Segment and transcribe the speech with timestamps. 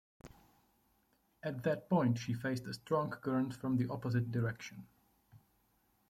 [1.43, 4.87] At that point she faced a strong current from the opposite direction.